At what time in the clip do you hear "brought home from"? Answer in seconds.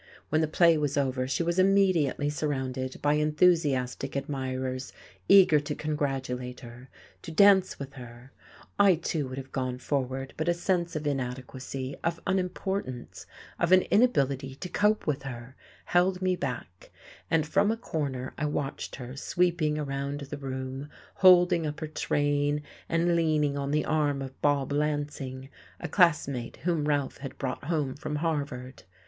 27.37-28.15